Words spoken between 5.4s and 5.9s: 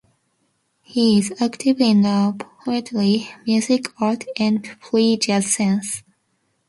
scene.